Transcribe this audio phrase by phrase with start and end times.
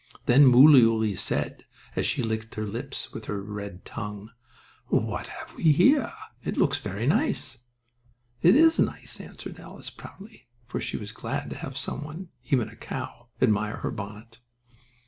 [0.25, 1.65] Then Mooleyooly said,
[1.95, 4.31] as she licked her lips with her red tongue:
[4.87, 6.11] "What have we here?
[6.43, 7.59] It looks very nice."
[8.41, 12.67] "It is nice," answered Alice proudly, for she was glad to have some one, even
[12.67, 14.39] a cow, admire her bonnet.